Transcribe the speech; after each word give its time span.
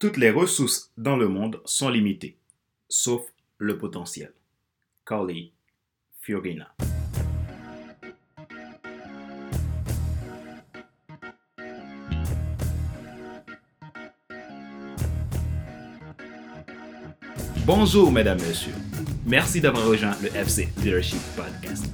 Toutes 0.00 0.16
les 0.16 0.30
ressources 0.30 0.90
dans 0.96 1.18
le 1.18 1.28
monde 1.28 1.60
sont 1.66 1.90
limitées, 1.90 2.34
sauf 2.88 3.20
le 3.58 3.76
potentiel. 3.76 4.32
Carly 5.04 5.52
Fiorina. 6.22 6.74
Bonjour 17.66 18.10
mesdames, 18.10 18.40
messieurs. 18.40 18.72
Merci 19.26 19.60
d'avoir 19.60 19.86
rejoint 19.86 20.16
le 20.22 20.34
FC 20.34 20.70
Leadership 20.78 21.20
Podcast. 21.36 21.84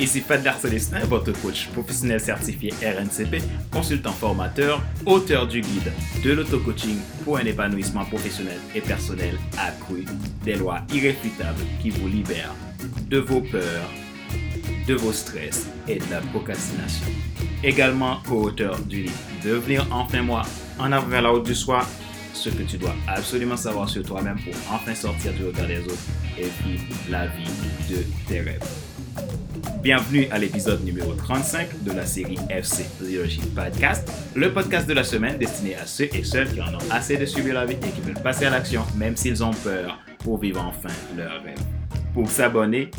Ici 0.00 0.22
Fadler 0.22 0.52
Célestin, 0.58 1.00
votre 1.00 1.30
coach 1.42 1.68
professionnel 1.74 2.20
certifié 2.20 2.72
RNCP, 2.82 3.42
consultant 3.70 4.12
formateur, 4.12 4.82
auteur 5.04 5.46
du 5.46 5.60
guide 5.60 5.92
de 6.24 6.32
l'auto-coaching 6.32 6.96
pour 7.22 7.36
un 7.36 7.44
épanouissement 7.44 8.06
professionnel 8.06 8.56
et 8.74 8.80
personnel 8.80 9.36
accru, 9.58 10.06
des 10.42 10.54
lois 10.54 10.80
irréfutables 10.90 11.60
qui 11.82 11.90
vous 11.90 12.08
libèrent 12.08 12.54
de 13.10 13.18
vos 13.18 13.42
peurs, 13.42 13.90
de 14.88 14.94
vos 14.94 15.12
stress 15.12 15.68
et 15.86 15.96
de 15.98 16.10
la 16.10 16.22
procrastination. 16.32 17.06
Également 17.62 18.22
co-auteur 18.26 18.78
du 18.78 19.02
livre 19.02 19.18
Devenir 19.44 19.86
enfin 19.90 20.22
moi, 20.22 20.42
en 20.78 20.92
avant 20.92 21.08
vers 21.08 21.20
la 21.20 21.30
haute 21.30 21.44
du 21.44 21.54
soir, 21.54 21.86
ce 22.32 22.48
que 22.48 22.62
tu 22.62 22.78
dois 22.78 22.94
absolument 23.06 23.58
savoir 23.58 23.86
sur 23.86 24.02
toi-même 24.02 24.38
pour 24.38 24.54
enfin 24.72 24.94
sortir 24.94 25.34
du 25.34 25.44
regard 25.44 25.66
des 25.66 25.80
autres 25.80 26.08
et 26.38 26.48
vivre 26.64 26.84
la 27.10 27.26
vie 27.26 27.44
de 27.90 28.02
tes 28.26 28.40
rêves. 28.40 28.89
Bienvenue 29.82 30.26
à 30.30 30.38
l'épisode 30.38 30.84
numéro 30.84 31.12
35 31.14 31.82
de 31.82 31.92
la 31.92 32.04
série 32.04 32.36
FC 32.48 32.84
Leadership 33.00 33.54
Podcast, 33.54 34.10
le 34.34 34.52
podcast 34.52 34.86
de 34.88 34.92
la 34.92 35.04
semaine 35.04 35.38
destiné 35.38 35.74
à 35.76 35.86
ceux 35.86 36.08
et 36.14 36.24
celles 36.24 36.52
qui 36.52 36.60
en 36.60 36.74
ont 36.74 36.90
assez 36.90 37.16
de 37.16 37.24
suivre 37.24 37.52
la 37.52 37.64
vie 37.64 37.74
et 37.74 37.90
qui 37.90 38.00
veulent 38.00 38.22
passer 38.22 38.46
à 38.46 38.50
l'action 38.50 38.82
même 38.96 39.16
s'ils 39.16 39.42
ont 39.42 39.52
peur 39.52 39.98
pour 40.18 40.38
vivre 40.38 40.60
enfin 40.60 40.94
leur 41.16 41.42
rêve. 41.42 41.58
Pour 42.12 42.28
s'abonner, 42.28 42.90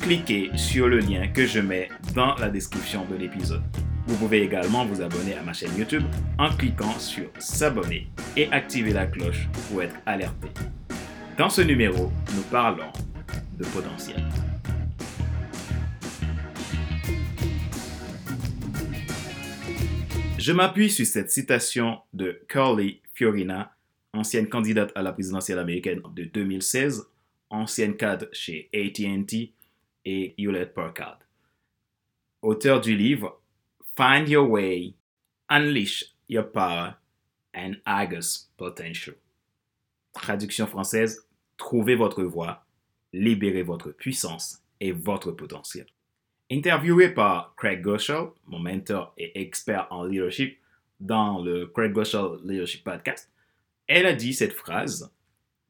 cliquez 0.00 0.50
sur 0.56 0.88
le 0.88 0.98
lien 0.98 1.28
que 1.28 1.46
je 1.46 1.60
mets 1.60 1.88
dans 2.14 2.34
la 2.36 2.48
description 2.48 3.04
de 3.10 3.16
l'épisode. 3.16 3.62
Vous 4.06 4.16
pouvez 4.16 4.42
également 4.42 4.86
vous 4.86 5.02
abonner 5.02 5.34
à 5.34 5.42
ma 5.42 5.52
chaîne 5.52 5.76
YouTube 5.76 6.04
en 6.38 6.50
cliquant 6.50 6.98
sur 6.98 7.24
S'abonner 7.38 8.10
et 8.36 8.50
activer 8.50 8.92
la 8.92 9.06
cloche 9.06 9.48
pour 9.70 9.82
être 9.82 9.96
alerté. 10.06 10.48
Dans 11.36 11.50
ce 11.50 11.60
numéro, 11.60 12.10
nous 12.34 12.42
parlons 12.50 12.90
de 13.58 13.64
potentiel. 13.66 14.24
Je 20.38 20.52
m'appuie 20.52 20.88
sur 20.88 21.04
cette 21.04 21.32
citation 21.32 21.98
de 22.12 22.40
Carly 22.48 23.02
Fiorina, 23.12 23.74
ancienne 24.12 24.48
candidate 24.48 24.92
à 24.94 25.02
la 25.02 25.12
présidentielle 25.12 25.58
américaine 25.58 26.00
de 26.14 26.24
2016, 26.24 27.08
ancienne 27.50 27.96
cadre 27.96 28.28
chez 28.32 28.70
ATT 28.72 29.52
et 30.04 30.34
Hewlett 30.38 30.72
Packard. 30.72 31.18
Auteur 32.40 32.80
du 32.80 32.96
livre 32.96 33.42
Find 33.96 34.28
Your 34.28 34.48
Way, 34.48 34.94
Unleash 35.48 36.14
Your 36.28 36.52
Power 36.52 36.92
and 37.52 37.72
Agus 37.84 38.48
Potential. 38.56 39.16
Traduction 40.12 40.68
française 40.68 41.26
Trouvez 41.56 41.96
votre 41.96 42.22
voie, 42.22 42.64
libérez 43.12 43.64
votre 43.64 43.90
puissance 43.90 44.62
et 44.80 44.92
votre 44.92 45.32
potentiel. 45.32 45.86
Interviewé 46.50 47.10
par 47.10 47.54
Craig 47.56 47.82
Goschel, 47.82 48.28
mon 48.46 48.58
mentor 48.58 49.12
et 49.18 49.38
expert 49.38 49.86
en 49.90 50.04
leadership, 50.04 50.58
dans 50.98 51.42
le 51.42 51.66
Craig 51.66 51.92
Goschel 51.92 52.38
Leadership 52.42 52.84
Podcast, 52.84 53.30
elle 53.86 54.06
a 54.06 54.14
dit 54.14 54.32
cette 54.32 54.54
phrase 54.54 55.12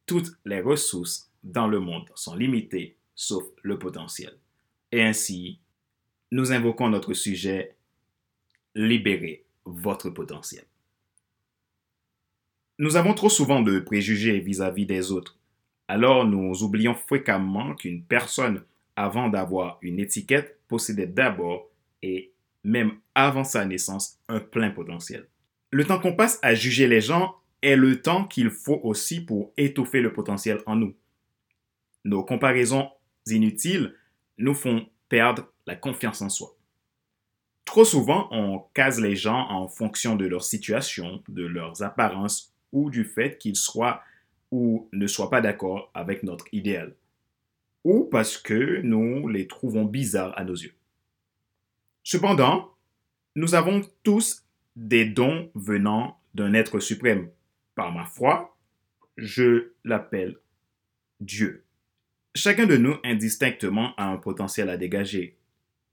Toutes 0.07 0.31
les 0.45 0.61
ressources 0.61 1.33
dans 1.43 1.67
le 1.67 1.81
monde 1.81 2.09
sont 2.15 2.37
limitées 2.37 2.97
sauf 3.17 3.45
le 3.63 3.79
potentiel. 3.79 4.33
Et 4.93 5.03
ainsi, 5.03 5.59
nous 6.31 6.53
invoquons 6.53 6.89
notre 6.89 7.13
sujet 7.13 7.75
Libérez 8.77 9.45
votre 9.65 10.11
potentiel. 10.11 10.65
Nous 12.79 12.95
avons 12.95 13.15
trop 13.15 13.29
souvent 13.29 13.61
de 13.61 13.81
préjugés 13.81 14.39
vis-à-vis 14.39 14.87
des 14.87 15.11
autres. 15.11 15.37
Alors 15.89 16.25
nous 16.25 16.63
oublions 16.63 16.95
fréquemment 16.95 17.75
qu'une 17.75 18.05
personne, 18.05 18.63
avant 18.95 19.29
d'avoir 19.29 19.79
une 19.83 19.99
étiquette, 19.99 20.58
possédait 20.69 21.07
d'abord 21.07 21.71
et 22.03 22.33
même 22.65 22.99
avant 23.15 23.45
sa 23.45 23.65
naissance 23.65 24.19
un 24.29 24.41
plein 24.41 24.71
potentiel. 24.71 25.27
Le 25.71 25.85
temps 25.85 25.99
qu'on 25.99 26.15
passe 26.15 26.39
à 26.43 26.55
juger 26.55 26.87
les 26.87 27.01
gens 27.01 27.35
est 27.63 27.77
le 27.77 28.01
temps 28.01 28.25
qu'il 28.25 28.51
faut 28.51 28.81
aussi 28.83 29.21
pour 29.21 29.53
étouffer 29.57 30.01
le 30.01 30.13
potentiel 30.13 30.61
en 30.67 30.77
nous. 30.77 30.95
Nos 32.05 32.23
comparaisons 32.23 32.91
inutiles 33.27 33.95
nous 34.39 34.55
font 34.55 34.87
perdre 35.09 35.53
la 35.67 35.75
confiance 35.75 36.23
en 36.23 36.29
soi. 36.29 36.57
Trop 37.65 37.85
souvent, 37.85 38.29
on 38.31 38.61
case 38.73 39.01
les 39.01 39.17
gens 39.17 39.47
en 39.51 39.69
fonction 39.69 40.17
de 40.17 40.27
leur 40.27 40.43
situation, 40.43 41.23
de 41.29 41.45
leurs 41.45 41.83
apparences 41.83 42.55
ou 42.73 42.91
du 42.91 43.05
fait 43.05 43.37
qu'ils 43.37 43.57
soient 43.57 44.03
ou 44.51 44.89
ne 44.93 45.07
soient 45.07 45.29
pas 45.29 45.43
d'accord 45.43 45.91
avec 45.93 46.23
notre 46.23 46.47
idéal 46.53 46.95
ou 47.89 48.05
parce 48.05 48.37
que 48.37 48.83
nous 48.83 49.29
les 49.29 49.47
trouvons 49.47 49.87
bizarres 49.87 50.39
à 50.39 50.45
nos 50.45 50.55
yeux. 50.55 50.75
Cependant, 52.05 52.75
nous 53.35 53.55
avons 53.55 53.81
tous 54.03 54.45
des 54.77 55.07
dons 55.07 55.51
venant 55.55 56.21
d'un 56.35 56.53
être 56.53 56.81
suprême. 56.81 57.31
Par 57.75 57.91
ma 57.91 58.05
foi, 58.05 58.55
je 59.17 59.73
l'appelle 59.85 60.37
Dieu. 61.21 61.65
Chacun 62.35 62.67
de 62.67 62.77
nous 62.77 62.97
indistinctement 63.05 63.95
a 63.97 64.05
un 64.05 64.19
potentiel 64.19 64.69
à 64.69 64.77
dégager. 64.77 65.39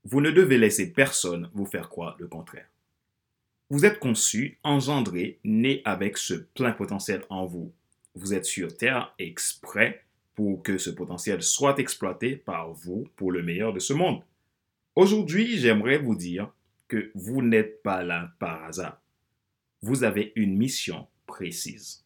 Vous 0.04 0.20
ne 0.20 0.32
devez 0.32 0.58
laisser 0.58 0.92
personne 0.92 1.50
vous 1.54 1.66
faire 1.66 1.88
croire 1.88 2.18
le 2.20 2.28
contraire. 2.28 2.68
Vous 3.70 3.86
êtes 3.86 4.00
conçu, 4.00 4.60
engendré, 4.64 5.40
né 5.46 5.82
avec 5.86 6.18
ce 6.18 6.34
plein 6.34 6.74
potentiel 6.74 7.24
en 7.30 7.46
vous. 7.46 7.72
Vous 8.16 8.34
êtes 8.34 8.46
sur 8.46 8.76
Terre 8.76 9.16
exprès 9.18 10.05
pour 10.36 10.62
que 10.64 10.78
ce 10.78 10.90
potentiel 10.90 11.42
soit 11.42 11.80
exploité 11.80 12.36
par 12.36 12.74
vous 12.74 13.08
pour 13.16 13.32
le 13.32 13.42
meilleur 13.42 13.74
de 13.74 13.80
ce 13.80 13.94
monde. 13.94 14.22
Aujourd'hui, 14.96 15.58
j'aimerais 15.58 15.98
vous 15.98 16.16
dire 16.16 16.52
que 16.88 17.12
vous 17.16 17.42
n'êtes 17.42 17.82
pas 17.82 18.04
là 18.04 18.34
par 18.40 18.64
hasard. 18.66 19.02
Vous 19.82 20.04
avez 20.04 20.34
une 20.36 20.56
mission 20.58 21.08
précise. 21.26 22.04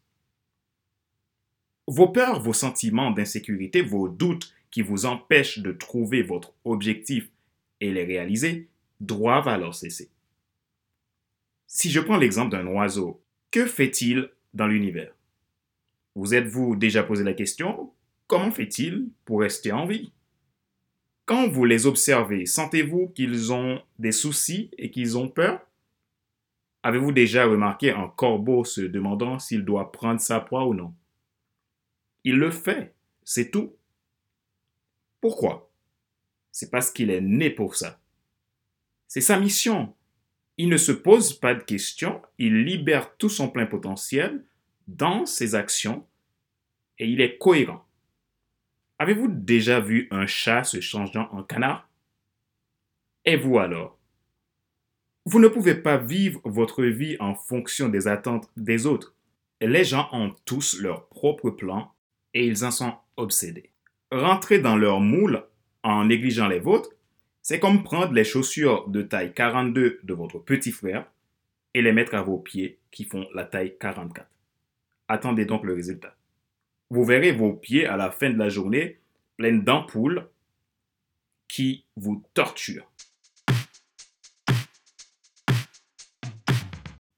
Vos 1.88 2.08
peurs, 2.08 2.40
vos 2.42 2.54
sentiments 2.54 3.12
d'insécurité, 3.12 3.82
vos 3.82 4.10
doutes 4.10 4.54
qui 4.70 4.82
vous 4.82 5.06
empêchent 5.06 5.60
de 5.60 5.72
trouver 5.72 6.22
votre 6.22 6.54
objectif 6.64 7.30
et 7.82 7.92
les 7.92 8.06
réaliser 8.06 8.68
doivent 9.00 9.48
alors 9.48 9.74
cesser. 9.74 10.10
Si 11.66 11.90
je 11.90 12.00
prends 12.00 12.18
l'exemple 12.18 12.52
d'un 12.52 12.68
oiseau, 12.68 13.22
que 13.52 13.66
fait-il 13.66 14.30
dans 14.54 14.68
l'univers? 14.68 15.14
Vous 16.16 16.34
êtes-vous 16.34 16.76
déjà 16.76 17.04
posé 17.04 17.24
la 17.24 17.34
question 17.34 17.92
Comment 18.30 18.52
fait-il 18.52 19.10
pour 19.26 19.40
rester 19.40 19.72
en 19.72 19.88
vie? 19.88 20.12
Quand 21.26 21.48
vous 21.48 21.66
les 21.66 21.88
observez, 21.88 22.46
sentez-vous 22.46 23.08
qu'ils 23.08 23.52
ont 23.52 23.82
des 23.98 24.12
soucis 24.12 24.70
et 24.78 24.92
qu'ils 24.92 25.18
ont 25.18 25.28
peur? 25.28 25.60
Avez-vous 26.84 27.12
déjà 27.12 27.46
remarqué 27.46 27.90
un 27.90 28.08
corbeau 28.08 28.64
se 28.64 28.82
demandant 28.82 29.40
s'il 29.40 29.66
doit 29.66 29.92
prendre 29.92 30.22
sa 30.22 30.40
proie 30.40 30.68
ou 30.68 30.76
non? 30.76 30.94
Il 32.24 32.36
le 32.36 32.52
fait, 32.52 32.94
c'est 33.24 33.50
tout. 33.50 33.74
Pourquoi? 35.22 35.72
C'est 36.52 36.70
parce 36.70 36.92
qu'il 36.92 37.10
est 37.10 37.22
né 37.22 37.50
pour 37.50 37.76
ça. 37.76 38.00
C'est 39.08 39.22
sa 39.22 39.40
mission. 39.40 39.96
Il 40.58 40.70
ne 40.70 40.78
se 40.78 40.92
pose 40.92 41.34
pas 41.34 41.56
de 41.56 41.64
questions, 41.64 42.22
il 42.38 42.64
libère 42.64 43.18
tout 43.18 43.30
son 43.30 43.50
plein 43.50 43.66
potentiel 43.66 44.46
dans 44.88 45.26
ses 45.26 45.56
actions 45.56 46.06
et 47.00 47.08
il 47.08 47.22
est 47.22 47.40
cohérent. 47.40 47.89
Avez-vous 49.02 49.30
déjà 49.30 49.80
vu 49.80 50.10
un 50.12 50.28
chat 50.28 50.66
se 50.66 50.82
changeant 50.82 51.30
en 51.32 51.42
canard? 51.42 51.90
Et 53.24 53.38
vous 53.38 53.58
alors? 53.58 53.98
Vous 55.26 55.40
ne 55.40 55.48
pouvez 55.48 55.76
pas 55.76 55.96
vivre 55.96 56.42
votre 56.44 56.84
vie 56.84 57.16
en 57.22 57.34
fonction 57.34 57.88
des 57.88 58.10
attentes 58.10 58.52
des 58.58 58.86
autres. 58.86 59.16
Les 59.62 59.86
gens 59.86 60.10
ont 60.12 60.36
tous 60.44 60.82
leur 60.82 61.08
propre 61.08 61.50
plan 61.50 61.94
et 62.34 62.46
ils 62.46 62.66
en 62.66 62.72
sont 62.72 62.94
obsédés. 63.16 63.72
Rentrer 64.12 64.60
dans 64.60 64.76
leur 64.76 65.00
moule 65.00 65.46
en 65.84 66.04
négligeant 66.04 66.50
les 66.50 66.60
vôtres, 66.60 66.92
c'est 67.42 67.62
comme 67.62 67.84
prendre 67.84 68.12
les 68.12 68.26
chaussures 68.26 68.90
de 68.90 69.02
taille 69.02 69.34
42 69.34 70.02
de 70.04 70.14
votre 70.14 70.40
petit 70.40 70.74
frère 70.74 71.10
et 71.74 71.82
les 71.82 71.94
mettre 71.94 72.16
à 72.16 72.22
vos 72.22 72.38
pieds 72.38 72.80
qui 72.92 73.06
font 73.06 73.28
la 73.34 73.46
taille 73.46 73.78
44. 73.80 74.28
Attendez 75.08 75.46
donc 75.46 75.64
le 75.64 75.74
résultat 75.74 76.19
vous 76.90 77.06
verrez 77.06 77.32
vos 77.32 77.54
pieds 77.54 77.86
à 77.86 77.98
la 77.98 78.12
fin 78.12 78.30
de 78.30 78.38
la 78.38 78.50
journée 78.50 79.00
pleins 79.38 79.58
d'ampoules 79.58 80.28
qui 81.48 81.86
vous 81.96 82.24
torturent. 82.34 82.92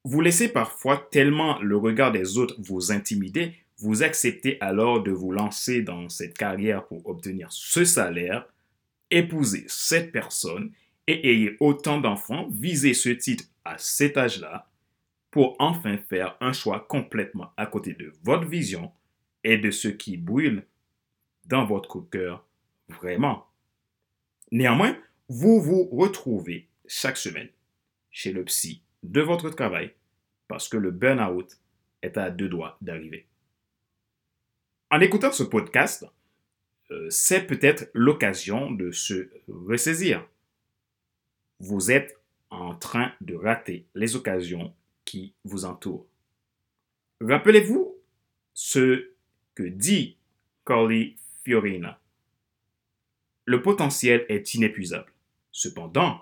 Vous 0.03 0.21
laissez 0.21 0.49
parfois 0.49 1.07
tellement 1.11 1.59
le 1.61 1.77
regard 1.77 2.11
des 2.11 2.37
autres 2.37 2.55
vous 2.59 2.91
intimider, 2.91 3.53
vous 3.77 4.03
acceptez 4.03 4.57
alors 4.61 5.01
de 5.01 5.11
vous 5.11 5.31
lancer 5.31 5.81
dans 5.81 6.09
cette 6.09 6.37
carrière 6.37 6.85
pour 6.85 7.07
obtenir 7.07 7.47
ce 7.51 7.85
salaire, 7.85 8.47
épouser 9.09 9.65
cette 9.67 10.11
personne 10.11 10.71
et 11.07 11.31
ayez 11.31 11.57
autant 11.59 11.99
d'enfants, 11.99 12.47
visez 12.51 12.93
ce 12.93 13.09
titre 13.09 13.45
à 13.63 13.77
cet 13.77 14.17
âge-là, 14.17 14.67
pour 15.29 15.55
enfin 15.59 15.97
faire 15.97 16.35
un 16.41 16.51
choix 16.53 16.85
complètement 16.87 17.53
à 17.57 17.65
côté 17.65 17.93
de 17.93 18.11
votre 18.23 18.47
vision 18.47 18.91
et 19.43 19.57
de 19.57 19.71
ce 19.71 19.87
qui 19.87 20.17
brûle 20.17 20.65
dans 21.45 21.65
votre 21.65 21.99
cœur 22.01 22.45
vraiment. 22.89 23.47
Néanmoins, 24.51 24.97
vous 25.29 25.61
vous 25.61 25.85
retrouvez 25.85 26.67
chaque 26.87 27.17
semaine 27.17 27.49
chez 28.11 28.31
le 28.31 28.43
psy 28.43 28.81
de 29.03 29.21
votre 29.21 29.49
travail 29.49 29.93
parce 30.47 30.67
que 30.67 30.77
le 30.77 30.91
burn-out 30.91 31.57
est 32.01 32.17
à 32.17 32.29
deux 32.29 32.49
doigts 32.49 32.77
d'arriver. 32.81 33.25
En 34.89 34.99
écoutant 34.99 35.31
ce 35.31 35.43
podcast, 35.43 36.05
euh, 36.91 37.07
c'est 37.09 37.47
peut-être 37.47 37.89
l'occasion 37.93 38.69
de 38.71 38.91
se 38.91 39.29
ressaisir. 39.47 40.27
Vous 41.59 41.91
êtes 41.91 42.19
en 42.49 42.75
train 42.75 43.13
de 43.21 43.35
rater 43.35 43.85
les 43.95 44.17
occasions 44.17 44.73
qui 45.05 45.33
vous 45.45 45.63
entourent. 45.63 46.05
Rappelez-vous 47.21 47.95
ce 48.53 49.10
dit 49.69 50.17
Carly 50.65 51.15
Fiorina. 51.43 51.99
Le 53.45 53.61
potentiel 53.61 54.25
est 54.29 54.53
inépuisable. 54.53 55.11
Cependant, 55.51 56.21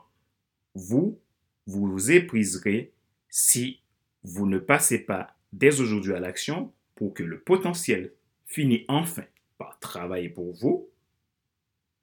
vous 0.76 1.20
vous 1.66 2.12
épuiserez 2.12 2.92
si 3.30 3.82
vous 4.24 4.48
ne 4.48 4.58
passez 4.58 5.00
pas 5.00 5.36
dès 5.54 5.82
aujourd'hui 5.82 6.14
à 6.14 6.20
l'action 6.20 6.74
pour 6.96 7.14
que 7.14 7.24
le 7.24 7.40
potentiel 7.40 8.14
finisse 8.46 8.86
enfin 8.88 9.26
par 9.58 9.80
travailler 9.80 10.30
pour 10.30 10.54
vous 10.54 10.90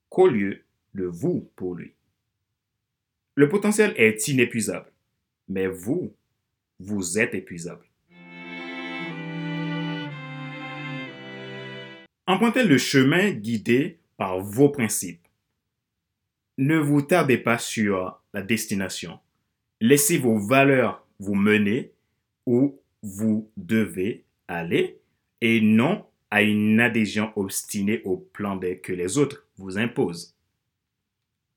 qu'au 0.09 0.27
lieu 0.27 0.63
de 0.93 1.05
vous 1.05 1.51
pour 1.55 1.75
lui. 1.75 1.93
Le 3.35 3.49
potentiel 3.49 3.93
est 3.97 4.27
inépuisable, 4.27 4.91
mais 5.47 5.67
vous, 5.67 6.13
vous 6.79 7.19
êtes 7.19 7.35
épuisable. 7.35 7.86
Empruntez 12.29 12.65
le 12.65 12.77
chemin 12.77 13.31
guidé 13.31 13.99
par 14.17 14.41
vos 14.41 14.67
principes. 14.67 15.25
Ne 16.57 16.77
vous 16.77 17.01
tardez 17.01 17.37
pas 17.37 17.57
sur 17.57 18.21
la 18.33 18.41
destination. 18.41 19.17
Laissez 19.79 20.17
vos 20.17 20.37
valeurs 20.37 21.07
vous 21.19 21.35
mener 21.35 21.93
où 22.45 22.81
vous 23.01 23.49
devez 23.55 24.25
aller 24.49 24.99
et 25.39 25.61
non 25.61 26.05
à 26.29 26.41
une 26.41 26.81
adhésion 26.81 27.31
obstinée 27.37 28.01
au 28.03 28.17
plan 28.17 28.59
que 28.59 28.91
les 28.91 29.17
autres 29.17 29.47
vous 29.57 29.77
imposent. 29.77 30.35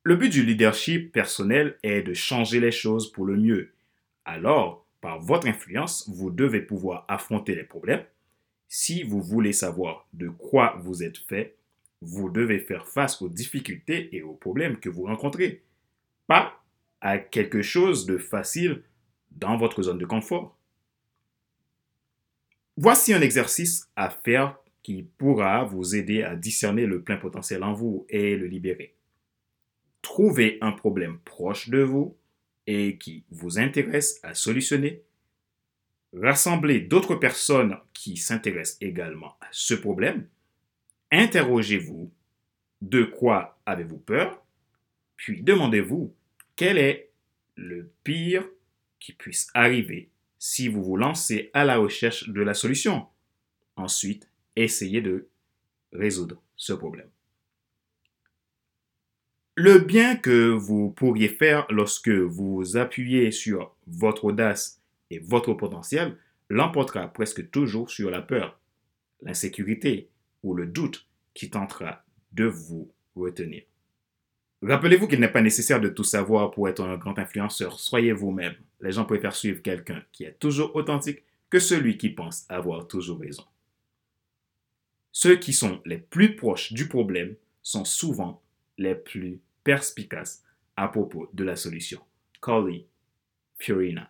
Le 0.04 0.14
but 0.14 0.28
du 0.28 0.46
leadership 0.46 1.10
personnel 1.10 1.78
est 1.82 2.02
de 2.02 2.14
changer 2.14 2.60
les 2.60 2.70
choses 2.70 3.10
pour 3.10 3.26
le 3.26 3.36
mieux. 3.36 3.72
Alors, 4.24 4.86
par 5.00 5.18
votre 5.18 5.48
influence, 5.48 6.08
vous 6.08 6.30
devez 6.30 6.60
pouvoir 6.60 7.06
affronter 7.08 7.56
les 7.56 7.64
problèmes. 7.64 8.04
Si 8.72 9.02
vous 9.02 9.20
voulez 9.20 9.52
savoir 9.52 10.06
de 10.12 10.28
quoi 10.28 10.76
vous 10.84 11.02
êtes 11.02 11.18
fait, 11.18 11.56
vous 12.02 12.30
devez 12.30 12.60
faire 12.60 12.86
face 12.86 13.20
aux 13.20 13.28
difficultés 13.28 14.14
et 14.14 14.22
aux 14.22 14.34
problèmes 14.34 14.78
que 14.78 14.88
vous 14.88 15.02
rencontrez, 15.02 15.64
pas 16.28 16.62
à 17.00 17.18
quelque 17.18 17.62
chose 17.62 18.06
de 18.06 18.16
facile 18.16 18.84
dans 19.32 19.56
votre 19.56 19.82
zone 19.82 19.98
de 19.98 20.06
confort. 20.06 20.56
Voici 22.76 23.12
un 23.12 23.20
exercice 23.20 23.88
à 23.96 24.08
faire 24.08 24.56
qui 24.84 25.02
pourra 25.18 25.64
vous 25.64 25.96
aider 25.96 26.22
à 26.22 26.36
discerner 26.36 26.86
le 26.86 27.02
plein 27.02 27.16
potentiel 27.16 27.64
en 27.64 27.72
vous 27.72 28.06
et 28.08 28.36
le 28.36 28.46
libérer. 28.46 28.94
Trouvez 30.00 30.58
un 30.60 30.70
problème 30.70 31.18
proche 31.24 31.70
de 31.70 31.82
vous 31.82 32.16
et 32.68 32.98
qui 32.98 33.24
vous 33.32 33.58
intéresse 33.58 34.20
à 34.22 34.34
solutionner. 34.34 35.02
Rassemblez 36.12 36.80
d'autres 36.80 37.14
personnes 37.14 37.76
qui 37.92 38.16
s'intéressent 38.16 38.78
également 38.80 39.36
à 39.40 39.46
ce 39.52 39.74
problème. 39.74 40.26
Interrogez-vous 41.12 42.10
de 42.82 43.04
quoi 43.04 43.60
avez-vous 43.66 43.98
peur, 43.98 44.44
puis 45.16 45.42
demandez-vous 45.42 46.14
quel 46.56 46.78
est 46.78 47.10
le 47.56 47.90
pire 48.04 48.46
qui 48.98 49.12
puisse 49.12 49.48
arriver 49.54 50.10
si 50.38 50.68
vous 50.68 50.82
vous 50.82 50.96
lancez 50.96 51.50
à 51.52 51.64
la 51.64 51.76
recherche 51.76 52.28
de 52.28 52.40
la 52.40 52.54
solution? 52.54 53.06
Ensuite, 53.76 54.28
essayez 54.56 55.00
de 55.00 55.28
résoudre 55.92 56.42
ce 56.56 56.72
problème. 56.72 57.08
Le 59.56 59.78
bien 59.78 60.16
que 60.16 60.48
vous 60.48 60.90
pourriez 60.90 61.28
faire 61.28 61.66
lorsque 61.70 62.08
vous 62.08 62.76
appuyez 62.76 63.30
sur 63.30 63.74
votre 63.86 64.24
audace 64.24 64.79
et 65.10 65.18
votre 65.18 65.54
potentiel 65.54 66.16
l'emportera 66.48 67.08
presque 67.08 67.50
toujours 67.50 67.90
sur 67.90 68.10
la 68.10 68.22
peur, 68.22 68.58
l'insécurité 69.22 70.08
ou 70.42 70.54
le 70.54 70.66
doute 70.66 71.06
qui 71.34 71.50
tentera 71.50 72.04
de 72.32 72.44
vous 72.44 72.90
retenir. 73.14 73.62
Rappelez-vous 74.62 75.08
qu'il 75.08 75.20
n'est 75.20 75.32
pas 75.32 75.40
nécessaire 75.40 75.80
de 75.80 75.88
tout 75.88 76.04
savoir 76.04 76.50
pour 76.50 76.68
être 76.68 76.82
un 76.82 76.96
grand 76.96 77.18
influenceur. 77.18 77.80
Soyez 77.80 78.12
vous-même. 78.12 78.54
Les 78.80 78.92
gens 78.92 79.04
préfèrent 79.04 79.34
suivre 79.34 79.62
quelqu'un 79.62 80.02
qui 80.12 80.24
est 80.24 80.38
toujours 80.38 80.74
authentique 80.76 81.22
que 81.48 81.58
celui 81.58 81.96
qui 81.96 82.10
pense 82.10 82.44
avoir 82.48 82.86
toujours 82.86 83.20
raison. 83.20 83.44
Ceux 85.12 85.36
qui 85.36 85.52
sont 85.52 85.80
les 85.84 85.98
plus 85.98 86.36
proches 86.36 86.72
du 86.72 86.88
problème 86.88 87.34
sont 87.62 87.84
souvent 87.84 88.42
les 88.78 88.94
plus 88.94 89.40
perspicaces 89.64 90.44
à 90.76 90.88
propos 90.88 91.28
de 91.32 91.44
la 91.44 91.56
solution. 91.56 92.00
Collie 92.40 92.86
Fiorina. 93.58 94.08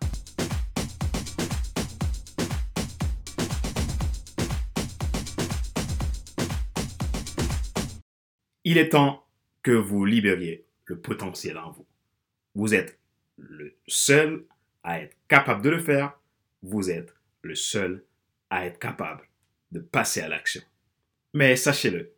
Il 8.64 8.76
est 8.76 8.90
temps 8.90 9.26
que 9.62 9.70
vous 9.70 10.04
libériez 10.04 10.66
le 10.84 10.98
potentiel 10.98 11.56
en 11.56 11.70
vous. 11.70 11.86
Vous 12.54 12.74
êtes 12.74 12.98
le 13.38 13.74
seul 13.86 14.44
à 14.82 15.00
être 15.00 15.16
capable 15.28 15.62
de 15.62 15.70
le 15.70 15.78
faire. 15.78 16.18
Vous 16.62 16.90
êtes 16.90 17.14
le 17.42 17.54
seul 17.54 18.04
à 18.50 18.66
être 18.66 18.78
capable 18.78 19.22
de 19.72 19.80
passer 19.80 20.20
à 20.20 20.28
l'action. 20.28 20.62
Mais 21.32 21.56
sachez-le, 21.56 22.12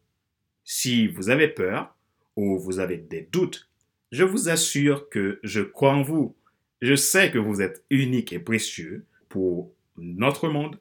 si 0.65 1.07
vous 1.07 1.31
avez 1.31 1.47
peur 1.49 1.95
ou 2.35 2.59
vous 2.59 2.81
avez 2.81 2.97
des 2.97 3.23
doutes, 3.23 3.71
je 4.11 4.25
vous 4.25 4.49
assure 4.49 5.09
que 5.11 5.39
je 5.45 5.61
crois 5.61 5.95
en 5.95 6.03
vous. 6.03 6.35
Je 6.81 6.97
sais 6.97 7.31
que 7.31 7.39
vous 7.39 7.63
êtes 7.63 7.85
unique 7.91 8.33
et 8.33 8.41
précieux 8.41 9.07
pour 9.29 9.73
notre 9.97 10.49
monde. 10.49 10.81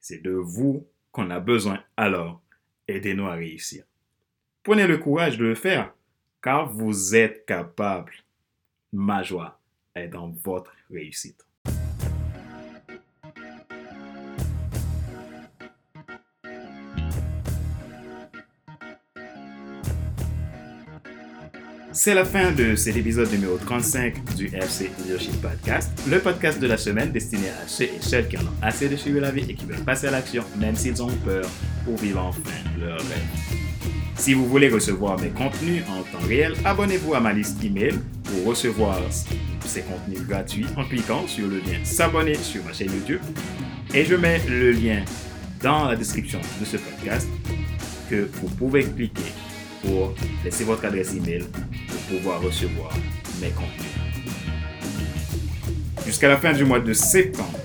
C'est 0.00 0.22
de 0.22 0.30
vous 0.30 0.86
qu'on 1.10 1.30
a 1.30 1.40
besoin, 1.40 1.82
alors 1.96 2.40
aidez-nous 2.86 3.26
à 3.26 3.34
réussir. 3.34 3.84
Prenez 4.66 4.88
le 4.88 4.98
courage 4.98 5.38
de 5.38 5.44
le 5.44 5.54
faire, 5.54 5.94
car 6.42 6.68
vous 6.68 7.14
êtes 7.14 7.46
capable. 7.46 8.10
Ma 8.92 9.22
joie 9.22 9.60
est 9.94 10.08
dans 10.08 10.34
votre 10.42 10.72
réussite. 10.90 11.46
C'est 21.92 22.14
la 22.14 22.24
fin 22.24 22.50
de 22.50 22.74
cet 22.74 22.96
épisode 22.96 23.30
numéro 23.30 23.56
35 23.58 24.34
du 24.34 24.46
FC 24.46 24.90
Leadership 24.98 25.40
Podcast, 25.40 25.92
le 26.10 26.18
podcast 26.18 26.58
de 26.58 26.66
la 26.66 26.76
semaine 26.76 27.12
destiné 27.12 27.50
à 27.50 27.68
ceux 27.68 27.84
et 27.84 28.00
celles 28.00 28.26
qui 28.26 28.36
en 28.36 28.40
ont 28.40 28.62
assez 28.62 28.88
de 28.88 28.96
suivre 28.96 29.20
la 29.20 29.30
vie 29.30 29.48
et 29.48 29.54
qui 29.54 29.64
veulent 29.64 29.84
passer 29.84 30.08
à 30.08 30.10
l'action, 30.10 30.42
même 30.58 30.74
s'ils 30.74 31.00
ont 31.00 31.16
peur, 31.24 31.48
pour 31.84 31.96
vivre 31.98 32.20
enfin 32.20 32.50
leur 32.80 32.98
rêve. 32.98 33.75
Si 34.18 34.32
vous 34.32 34.46
voulez 34.46 34.68
recevoir 34.68 35.20
mes 35.20 35.28
contenus 35.28 35.82
en 35.88 36.02
temps 36.02 36.26
réel, 36.26 36.54
abonnez-vous 36.64 37.14
à 37.14 37.20
ma 37.20 37.32
liste 37.32 37.62
email 37.62 37.94
pour 38.24 38.46
recevoir 38.46 38.98
ces 39.64 39.82
contenus 39.82 40.26
gratuits 40.26 40.66
en 40.76 40.84
cliquant 40.84 41.26
sur 41.28 41.46
le 41.46 41.58
lien 41.58 41.78
s'abonner 41.84 42.34
sur 42.34 42.64
ma 42.64 42.72
chaîne 42.72 42.90
YouTube. 42.92 43.20
Et 43.94 44.04
je 44.04 44.14
mets 44.14 44.40
le 44.48 44.72
lien 44.72 45.04
dans 45.62 45.84
la 45.86 45.96
description 45.96 46.40
de 46.60 46.64
ce 46.64 46.78
podcast 46.78 47.28
que 48.10 48.28
vous 48.40 48.48
pouvez 48.48 48.84
cliquer 48.84 49.32
pour 49.82 50.14
laisser 50.44 50.64
votre 50.64 50.84
adresse 50.86 51.14
email 51.14 51.44
pour 51.88 52.16
pouvoir 52.16 52.40
recevoir 52.40 52.92
mes 53.40 53.50
contenus. 53.50 53.92
Jusqu'à 56.06 56.28
la 56.28 56.36
fin 56.38 56.52
du 56.52 56.64
mois 56.64 56.80
de 56.80 56.92
septembre, 56.92 57.58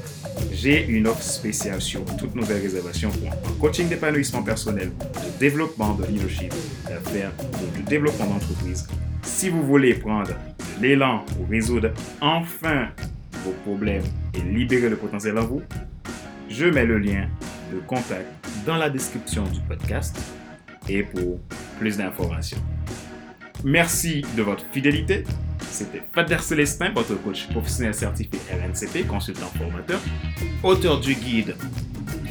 j'ai 0.61 0.85
une 0.85 1.07
offre 1.07 1.23
spéciale 1.23 1.81
sur 1.81 2.05
toutes 2.17 2.35
nouvelles 2.35 2.61
réservations 2.61 3.09
pour 3.09 3.27
un 3.29 3.59
coaching 3.59 3.89
d'épanouissement 3.89 4.43
personnel, 4.43 4.89
de 4.89 5.39
développement 5.39 5.95
de 5.95 6.05
leadership, 6.05 6.53
d'affaires, 6.87 7.31
de 7.77 7.81
développement 7.89 8.27
d'entreprise. 8.27 8.87
Si 9.23 9.49
vous 9.49 9.63
voulez 9.63 9.95
prendre 9.95 10.29
l'élan 10.79 11.25
pour 11.35 11.49
résoudre 11.49 11.91
enfin 12.21 12.89
vos 13.43 13.53
problèmes 13.63 14.03
et 14.35 14.41
libérer 14.41 14.89
le 14.89 14.97
potentiel 14.97 15.39
en 15.39 15.45
vous, 15.45 15.63
je 16.47 16.65
mets 16.65 16.85
le 16.85 16.99
lien 16.99 17.27
de 17.73 17.79
contact 17.79 18.27
dans 18.63 18.77
la 18.77 18.91
description 18.91 19.43
du 19.45 19.61
podcast 19.61 20.15
et 20.87 21.01
pour 21.01 21.39
plus 21.79 21.97
d'informations. 21.97 22.61
Merci 23.63 24.23
de 24.37 24.43
votre 24.43 24.65
fidélité. 24.71 25.23
C'était 25.71 26.01
Pater 26.13 26.39
Célestin, 26.41 26.91
votre 26.93 27.15
coach 27.15 27.47
professionnel 27.47 27.93
certifié 27.93 28.39
RNCP, 28.51 29.07
consultant 29.07 29.49
formateur, 29.57 30.01
auteur 30.63 30.99
du 30.99 31.15
guide 31.15 31.55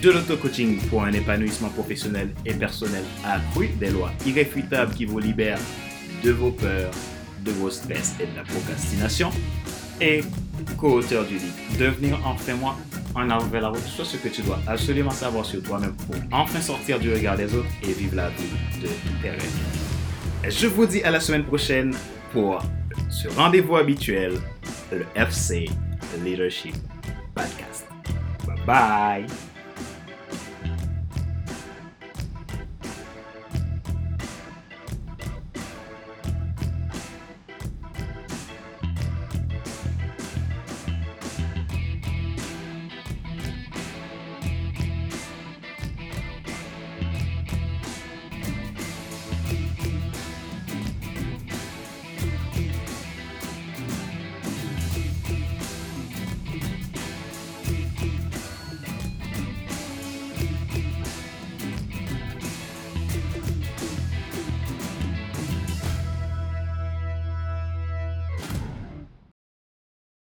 de 0.02 0.10
l'auto-coaching 0.10 0.78
pour 0.88 1.04
un 1.04 1.12
épanouissement 1.12 1.70
professionnel 1.70 2.30
et 2.44 2.52
personnel 2.52 3.02
accru, 3.24 3.68
des 3.80 3.90
lois 3.90 4.12
irréfutables 4.26 4.94
qui 4.94 5.06
vous 5.06 5.18
libèrent 5.18 5.58
de 6.22 6.30
vos 6.32 6.50
peurs, 6.50 6.90
de 7.42 7.50
vos 7.52 7.70
stress 7.70 8.14
et 8.20 8.26
de 8.26 8.36
la 8.36 8.42
procrastination, 8.42 9.30
et 10.00 10.20
co-auteur 10.76 11.24
du 11.24 11.34
livre 11.34 11.54
Devenir 11.78 12.18
enfin 12.26 12.54
moi 12.54 12.76
en 13.14 13.28
avant 13.30 13.46
vers 13.46 13.62
la 13.62 13.68
route, 13.68 13.84
soit 13.86 14.04
ce 14.04 14.18
que 14.18 14.28
tu 14.28 14.42
dois 14.42 14.58
absolument 14.66 15.10
savoir 15.10 15.46
sur 15.46 15.62
toi-même 15.62 15.94
pour 15.94 16.14
enfin 16.30 16.60
sortir 16.60 16.98
du 16.98 17.12
regard 17.12 17.36
des 17.36 17.54
autres 17.54 17.68
et 17.82 17.92
vivre 17.92 18.16
la 18.16 18.28
vie 18.28 18.82
de 18.82 18.88
tes 19.22 19.30
rêves. 19.30 20.50
Je 20.50 20.66
vous 20.66 20.86
dis 20.86 21.02
à 21.02 21.10
la 21.10 21.20
semaine 21.20 21.44
prochaine 21.44 21.94
pour 22.32 22.62
ce 23.08 23.28
rendez-vous 23.28 23.76
habituel, 23.76 24.34
le 24.92 25.04
FC 25.14 25.68
Leadership 26.24 26.74
Podcast. 27.34 27.86
Bye 28.46 28.66
bye! 28.66 29.49